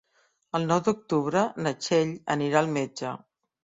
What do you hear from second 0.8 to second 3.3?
d'octubre na Txell anirà al metge.